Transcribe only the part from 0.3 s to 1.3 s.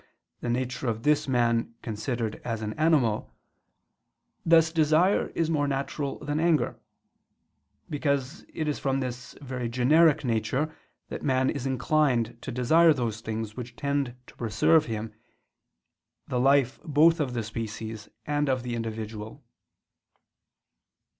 the nature of this